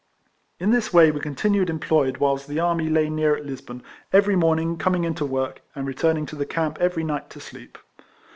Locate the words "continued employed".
1.19-2.17